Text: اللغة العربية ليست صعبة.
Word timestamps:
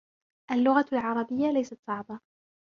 اللغة 0.51 0.85
العربية 0.93 1.47
ليست 1.51 1.79
صعبة. 1.87 2.19